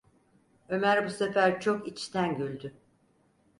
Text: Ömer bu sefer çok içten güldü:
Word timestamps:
Ömer 0.69 1.05
bu 1.05 1.09
sefer 1.09 1.61
çok 1.61 1.87
içten 1.87 2.37
güldü: 2.37 2.73